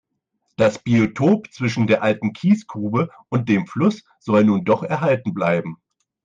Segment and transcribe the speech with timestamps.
[0.57, 5.77] Das Biotop zwischen der alten Kiesgrube und dem Fluss soll nun doch erhalten bleiben.